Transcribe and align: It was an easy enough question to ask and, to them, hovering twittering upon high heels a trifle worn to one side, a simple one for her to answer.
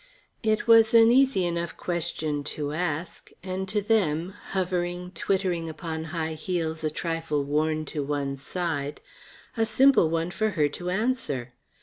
It 0.41 0.65
was 0.67 0.95
an 0.95 1.11
easy 1.11 1.45
enough 1.45 1.77
question 1.77 2.43
to 2.57 2.73
ask 2.73 3.29
and, 3.43 3.69
to 3.69 3.83
them, 3.83 4.31
hovering 4.49 5.11
twittering 5.11 5.69
upon 5.69 6.05
high 6.05 6.33
heels 6.33 6.83
a 6.83 6.89
trifle 6.89 7.43
worn 7.43 7.85
to 7.93 8.01
one 8.01 8.35
side, 8.35 8.99
a 9.55 9.63
simple 9.63 10.09
one 10.09 10.31
for 10.31 10.49
her 10.57 10.67
to 10.69 10.89
answer. 10.89 11.53